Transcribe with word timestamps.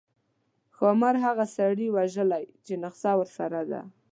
ښامار 0.75 1.15
هغه 1.25 1.45
سړي 1.57 1.87
وژلی 1.97 2.45
چې 2.65 2.73
نخښه 2.83 3.11
ورسره 3.19 3.61
ده. 3.71 3.81